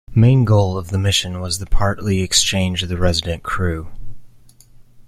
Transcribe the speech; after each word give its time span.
Main 0.15 0.45
goal 0.45 0.79
of 0.79 0.87
the 0.89 0.97
mission 0.97 1.39
was 1.39 1.59
the 1.59 1.67
partly 1.67 2.21
exchange 2.23 2.81
of 2.81 2.89
the 2.89 2.97
resident 2.97 3.43
crew. 3.43 3.91